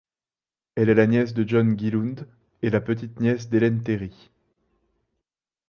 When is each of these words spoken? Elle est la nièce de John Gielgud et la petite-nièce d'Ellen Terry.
Elle 0.73 0.89
est 0.89 0.95
la 0.95 1.05
nièce 1.05 1.35
de 1.35 1.47
John 1.47 1.77
Gielgud 1.77 2.27
et 2.63 2.71
la 2.71 2.81
petite-nièce 2.81 3.49
d'Ellen 3.49 3.83
Terry. 3.83 4.31